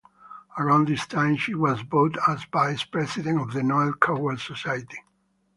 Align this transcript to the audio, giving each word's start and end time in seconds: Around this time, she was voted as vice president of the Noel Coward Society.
Around 0.57 0.87
this 0.87 1.05
time, 1.05 1.35
she 1.37 1.53
was 1.53 1.81
voted 1.81 2.17
as 2.27 2.43
vice 2.51 2.83
president 2.83 3.39
of 3.39 3.53
the 3.53 3.61
Noel 3.61 3.93
Coward 3.93 4.39
Society. 4.39 4.97